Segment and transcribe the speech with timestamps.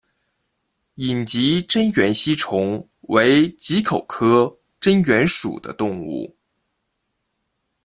[0.95, 6.35] 隐棘真缘吸虫为棘口科真缘属的动物。